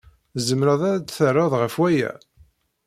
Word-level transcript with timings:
Tzemred 0.35 0.81
ad 0.91 0.99
d-terred 1.05 1.53
ɣef 1.61 1.73
waya? 1.79 2.11